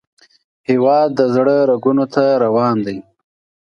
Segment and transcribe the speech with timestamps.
[0.69, 2.97] هیواد د زړه رګونو ته روان دی